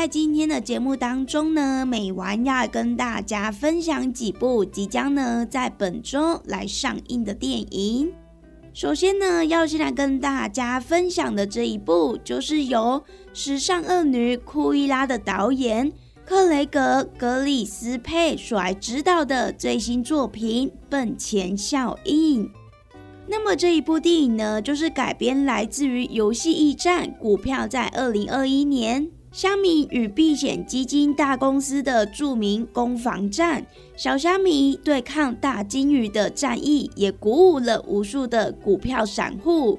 [0.00, 8.10] 在今天的节目当中呢，美完要跟大家分享几部即将呢在本周来上映的电影。
[8.72, 13.04] 首先呢，要先来跟大家分享的这一部，就是由
[13.38, 15.92] 《时尚恶女》库伊拉的导演
[16.24, 22.46] 克雷格·格里斯佩所来指导的最新作品《笨钱效应》。
[23.28, 29.10] 那么这一部电影呢，就是改编来自于游戏驿站股票在二零二一年。
[29.32, 33.64] 虾米与避险基金大公司的著名攻防战，
[33.96, 39.78] 小虾米对抗大金鱼的战役，也鼓舞了无数的股票散户。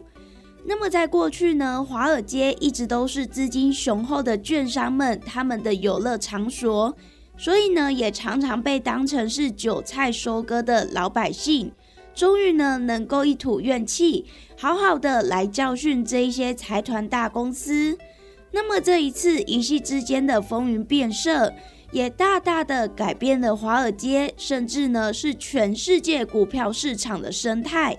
[0.64, 6.96] 那么在过去呢，华尔街一直都是资金雄厚的券商们他们的游乐场所，
[7.38, 11.74] 所以呢，也常常被当成是韭菜收割的老百姓，
[12.16, 14.26] 终于呢，能够一吐怨气，
[14.56, 17.98] 好好的来教训这一些财团大公司。
[18.52, 21.54] 那么这一次一夕之间的风云变色，
[21.92, 27.98] 也大大的改变了华尔街，甚至呢是全世界股票市场的生态。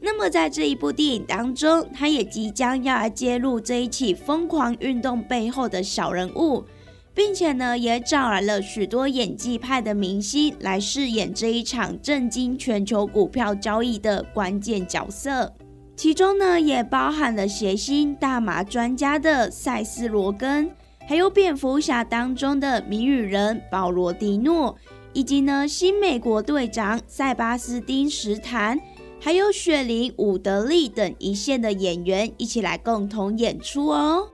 [0.00, 6.64] 那么在这一部电影当中，他也即将要来揭露这一起疯狂运动背后的小人物，
[7.14, 15.52] 并且呢也找来了许多演技派的明星来饰演这一场震惊全球股票交易的关键角色。
[16.00, 20.70] 其中呢，也包含了谐星大麻专家的塞斯·罗根，
[21.06, 24.74] 还有蝙蝠侠当中的谜语人保罗·迪诺，
[25.12, 28.80] 以及呢新美国队长塞巴斯丁·史坦，
[29.20, 34.26] 还有雪梨·伍德利等一线的演员一起来共同演出哦。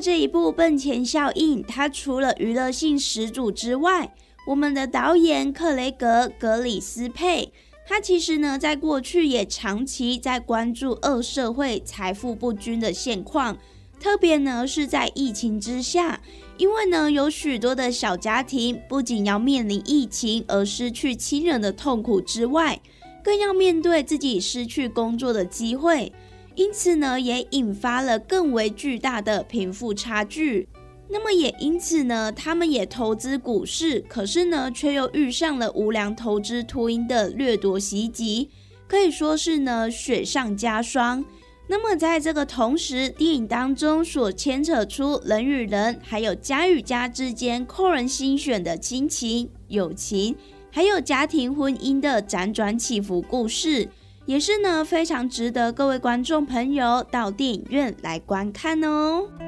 [0.00, 4.14] 这一部《奔钱效应》，它除了娱乐性十足之外，
[4.46, 7.52] 我们的导演克雷格·格里斯佩，
[7.86, 13.58] 他其实呢在过去也长期在关注二社会财富不均的现况，
[14.00, 16.20] 特别呢是在疫情之下，
[16.56, 22.80] 因为呢有许多的小家庭不仅要面临疫情而失去亲人的痛苦之外，
[23.22, 26.10] 更要面对自己失去工作的机会。
[26.54, 30.68] 因此呢，也引发了更为巨大的贫富差距。
[31.08, 38.50] 那么也因此呢，他们也投资股市，可是呢，却又遇上了无良投资秃鹰的掠夺袭击，
[38.86, 41.24] 可以说是呢雪上加霜。
[41.66, 50.36] 那么在这个同时，电影当中所牵扯出人与人，还有家与家之间扣人心弦的亲情、友情，
[50.70, 53.88] 还有家庭婚姻的辗转起伏故事。
[54.30, 59.26] 也是呢，非常值得各位观众朋友到电影院来观看哦。《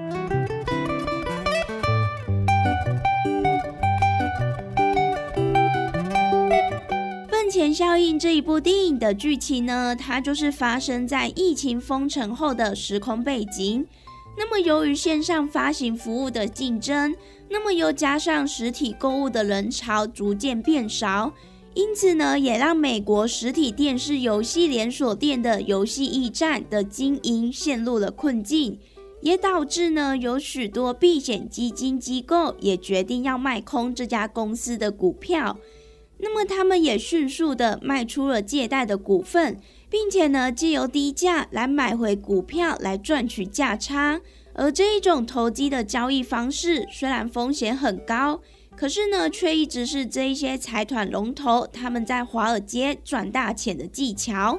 [7.31, 13.87] 笨前效应》这一部电影的剧情呢，它就是发生在疫情封城后的时空背景。
[14.37, 17.15] 那么，由于线上发行服务的竞争，
[17.49, 21.33] 那么又加上实体购物的人潮逐渐变少，
[21.75, 28.79] 因此呢，也让美国实体电视游戏连锁店的游戏驿站的经营陷入了困境。
[29.23, 35.57] 也导致呢，有许多避险基金机构也决定要卖空这家公司的股票。
[36.19, 44.21] 那么，他们也迅速的卖出了借贷的股份，并且呢，借由低价来买回股票来赚取价差。
[44.55, 48.41] 而这一种投机的交易方式，虽然风险很高，
[48.77, 54.59] 可是呢，却一直是这一些财团龙头他们在华尔街赚大钱的技巧。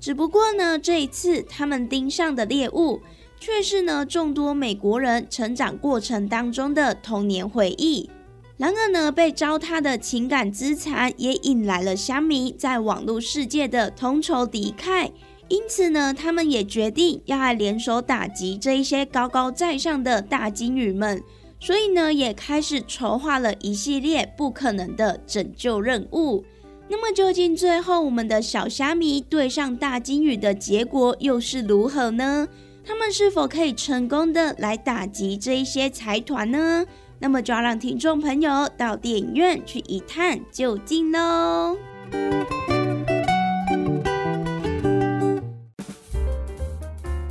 [0.00, 3.00] 只不过呢，这一次他们盯上的猎物。
[3.44, 8.08] 却是呢，众多美国人成长过程当中的童年回忆。
[8.56, 15.10] 然而呢，被糟蹋的情感资产也引来了乡民在网络世界的同仇敌忾。
[15.48, 21.20] 因此呢，他们也决定要来联手打击这一些高高在上的大金鱼们。
[21.64, 26.44] 所以呢，也开始筹划了一系列不可能的拯救任务。
[26.88, 32.48] 那么，究竟最后我们的小虾米对上大金鱼的结果又是如何呢？
[32.84, 36.84] 他们是否可以成功的来打击这一些财团呢？
[37.20, 41.78] 那么就要让听众朋友到电影院去一探究竟喽。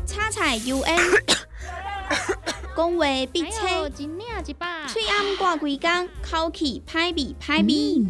[0.06, 1.31] 叉彩 UN，
[2.76, 8.06] 讲话必切，嘴暗挂几工，口气歹味歹味。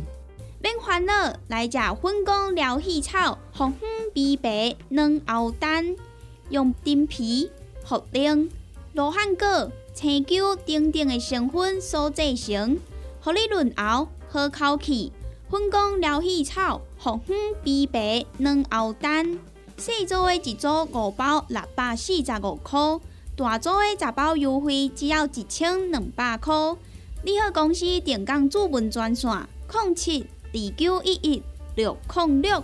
[0.61, 5.95] 免烦恼，来食粉公疗气草，红粉碧白软喉丹。
[6.49, 7.49] 用丁皮、
[7.87, 8.49] 茯苓、
[8.93, 12.77] 罗汉果、青椒等等的成分所制成，
[13.19, 15.11] 合你润喉、好口气。
[15.49, 19.39] 粉工疗气草、红粉碧白软喉丹，
[19.77, 22.79] 四组的一组五包六百四十五块，
[23.35, 26.53] 大组的十包优惠只要一千两百块。
[27.23, 29.31] 你好，公司电工主文专线：
[29.71, 31.43] 零七二九一一
[31.75, 32.63] 六零六。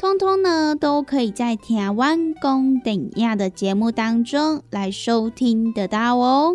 [0.00, 6.54] 通通呢，都可以在《台湾公等亚》的节目当中来收听得到哦。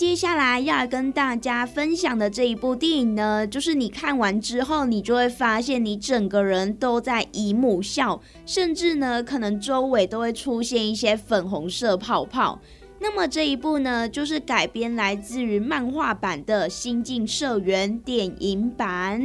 [0.00, 12.58] 接下来要跟大家分享的这一部电影呢，就是你看完之后，你就会发现你整个人都在姨母笑，甚至呢，可能周围都会出现一些粉红色泡泡。
[12.98, 19.22] 那么这一部呢，就是改编来自于漫画版的《新进社员》电影版。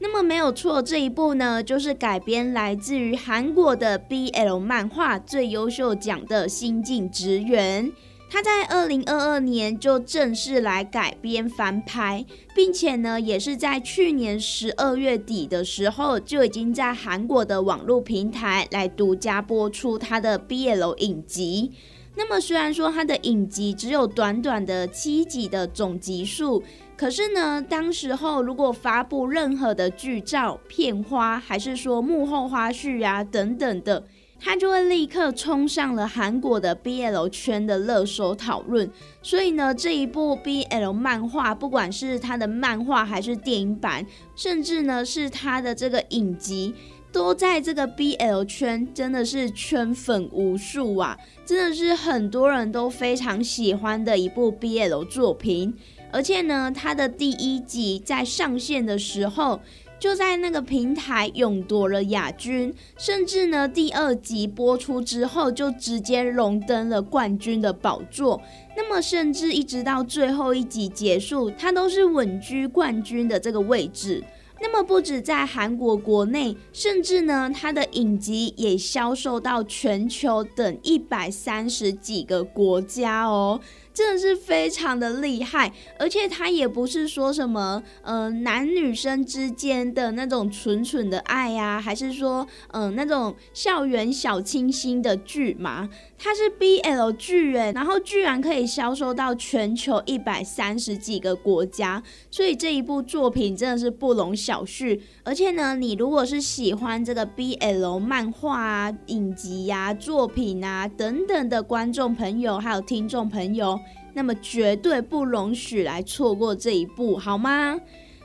[0.00, 7.86] 那么没有错，这一部呢，就是改编来自于韩国的 BL 漫画最优秀奖的《新进职员》。
[8.32, 21.72] 他在二零二二年就正式来改编翻拍，并且呢，也是在去年十二月底的时候就已经在韩国的网络平台来独家播出他的 BL 影集。
[22.14, 26.62] 那么虽然说他的影集只有短短的七集的总集数，
[26.96, 34.04] 可是呢，当时候如果发布任何的剧照、片花，还是说幕后花絮啊等等的。
[34.42, 38.90] 他就会立刻冲上了韩国的 BL 圈的热搜讨论，
[39.22, 46.74] 所以呢，这一部 BL 漫画，不管是他的漫画还是电影版，甚至呢是他的这个影集，
[47.12, 51.18] 都在这个 BL 圈真的是圈粉无数啊！
[51.44, 55.74] 真的是很多人都非常喜欢的一部 BL 作品，
[56.10, 59.60] 而且呢，它的第一集在上线的时候。
[60.00, 68.40] 就在那个平台勇夺了亚军，甚至呢第二集播出之后就直接荣登了冠军的宝座。
[68.74, 74.24] 那么甚至一直到最后一集结束，他都是稳居冠军的这个位置。
[74.62, 83.60] 那么不止在韩国国内，甚至呢他的影集也销售到全球等一百三十几个国家哦。
[84.00, 95.86] 真的是非常的厉害，而且他也不是说什么呃男女生之间的那种纯纯的爱呀，还是说嗯那种校园小清新的剧嘛？
[96.16, 104.98] 它是 BL 剧哎，然后居然可以销售到全球一百三十几个国家，所以这一部作品真的是不容小觑。
[105.22, 113.78] 而且呢，你如果是喜欢这个 BL 漫画啊、影集呀、作品啊等等的观众朋友，还有听众朋友。
[114.12, 117.78] 那么绝对不容许来错过这一步，好吗？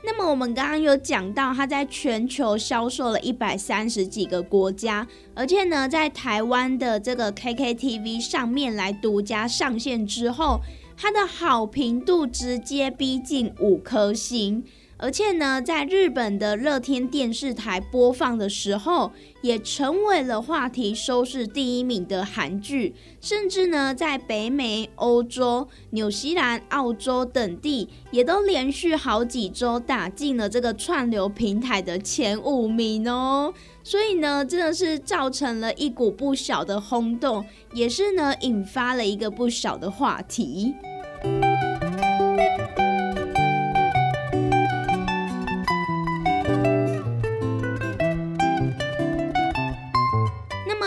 [0.04, 10.60] 那么我们刚刚有讲到，它在全球销售了一百三十几个国家，而且呢，在台湾的这个 KKTV 上面来独家上线之后，
[10.96, 14.62] 它的好评度直接逼近五颗星。
[14.98, 19.12] 而且呢，在日本的乐天电视台播放的时候，
[19.42, 33.52] 也成为了话题收视第一名的韩剧，甚至呢，在北美、欧洲、纽西兰、澳洲等地，也都连续好几周打进了这个串流平台的前五名哦。
[33.84, 40.74] 所以呢，真的是造成了一股不小的轰动，也是呢，引发了一个不小的话题。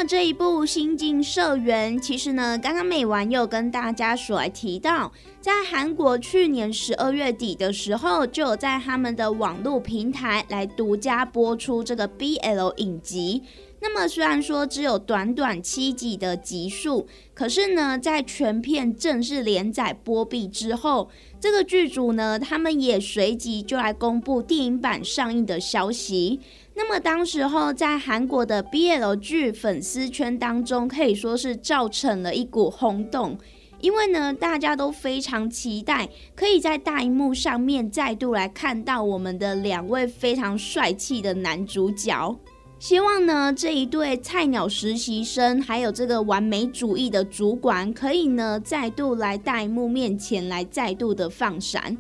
[0.10, 13.44] 这一部《新进社员》，其实呢，刚刚美完又跟大家所来提到，在韩国去年十二月底的时候，就有在他们的网络平台来独家播出这个 BL 影集。
[13.82, 21.08] 那么虽然说只有短短七集的集数，可是呢，在全片正式连载播毕之后，
[21.40, 26.40] 这个剧组呢，他们也随即就来公布电影版上映的消息。
[26.82, 33.38] 那么当时候在韩国的 BL 剧粉丝圈当中，可以说是造成了一股轰动，
[33.82, 42.34] 因为呢，大家都非常期待可以在大荧幕上面再度来看到我们的两位非常帅气的男主角，
[42.80, 51.98] 希望呢这一对菜鸟实习生，还有这个完美主义的主管，可以呢再度来大荧幕面前来再度的放闪。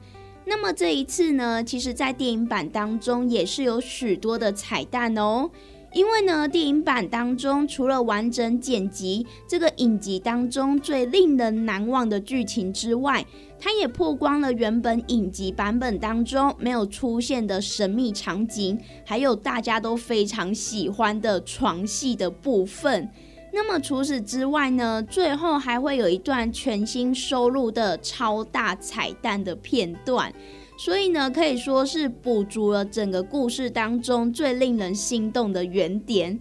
[0.50, 5.52] 那么这一次呢，其实，在电影版当中也是有许多的彩蛋哦。
[5.94, 13.24] 因为呢，电影版当中除了完整剪辑这个影集当中最令人难忘的剧情之外，
[13.60, 23.10] 它也曝光了原本影集版本当中没有出现的神秘场景，还有大家都非常喜欢的床戏的部分。
[23.62, 30.34] 那么除此之外呢，最后还会有一段全新收录的超大彩蛋的片段，
[30.78, 36.40] 所以呢，可以说是补足了整个故事当中最令人心动的原点。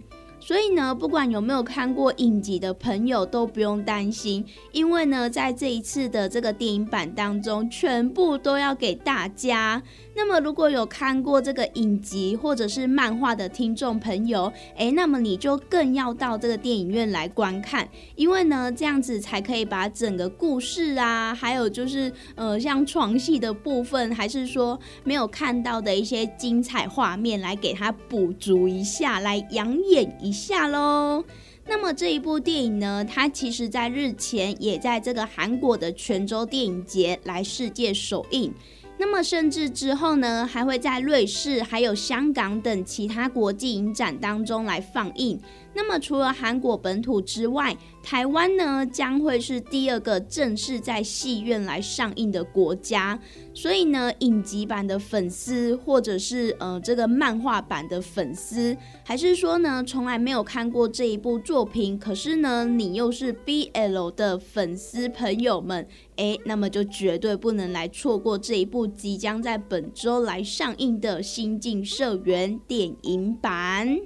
[0.49, 9.79] 所以呢，不管有没有看过影集的朋友都不用担心，因为呢，在这一次的这个电影版当中，全部都要给大家。
[10.15, 31.23] 那么，如果有看过这个影集或者是漫画的听众朋友，诶，那么你就更要到这个电影院来观看，因为呢，这样子才可以把整个故事啊，还有就是呃，像床戏的部分，还是说没有看到的一些精彩画面，来给它补足一下，来养眼一下下喽。
[31.67, 38.51] 那么这一部电影呢，它其实在日前也在这个韩国的泉州电影节来世界首映。
[38.97, 45.39] 那么，甚至之后呢，还会在瑞士、还有香港等其他国际影展当中来放映。
[45.73, 53.19] 那么除了韩国本土之外，台湾呢将会是第二个正式在戏院来上映的国家。
[53.53, 73.99] 所以呢，影集版的粉丝，或者是呃这个漫画版的粉丝，还是说呢从来没有看过这一部作品，可是呢你又是 BL 的粉丝朋友们，诶，那么就绝对不能来错过这一部即将在本周来上映的《新进社员》电影版。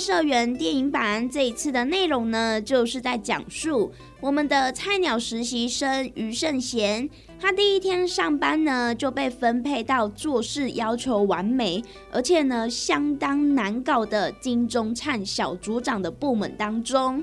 [0.00, 17.22] 社员电影版这一次的内容呢，就是在讲述我们的菜鸟实习生于圣贤，他第一天上班呢就被分配到做事要求完美，而且呢相当难搞的金钟灿小组长的部门当中。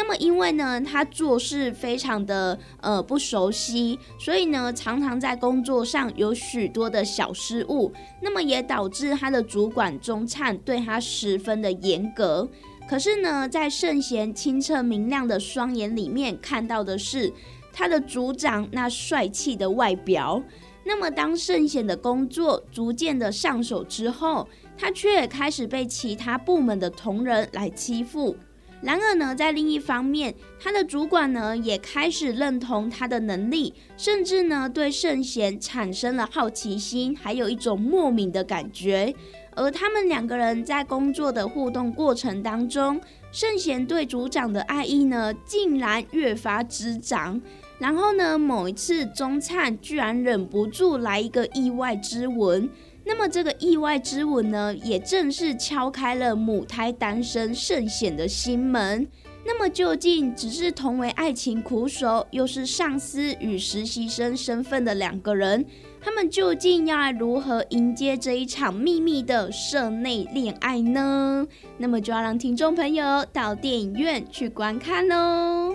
[0.00, 7.92] 那么，因为呢，他做事非常的呃不熟悉，所以呢，常常在工作上有许多的小失误。
[8.22, 12.48] 那么也导致他的主管钟灿对他十分的严格。
[12.88, 17.32] 可是呢，在圣贤清澈明亮的双眼里面，看到的是
[17.72, 20.40] 他的组长那帅气的外表。
[20.84, 28.36] 那么，当圣贤的工作逐渐的上手之后，他却开始被其他部门的同仁来欺负。
[28.80, 39.12] 然而呢，在另一方面，他的主管呢也开始认同他的能力，甚至呢对圣贤产生了好奇心，还有一种莫名的感觉。
[39.56, 43.00] 而他们两个人在工作的互动过程当中，
[43.32, 47.40] 圣贤对组长的爱意呢竟然越发滋长。
[47.80, 52.68] 然后呢，某一次中灿居然忍不住来一个意外之吻。
[53.08, 59.08] 那么这个意外之吻呢，也正是敲开了母胎单身圣显的心门。
[59.46, 65.64] 那么究竟只是同为爱情苦手，又是上司与实习生身份的两个人，
[66.02, 71.46] 他们究竟要来如何迎接这一场秘密的社内恋爱呢？
[71.78, 75.74] 那么就要让听众朋友到电影院去观看喽。